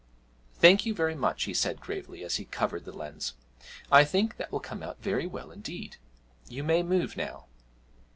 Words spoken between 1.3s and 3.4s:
he said gravely as he covered the lens;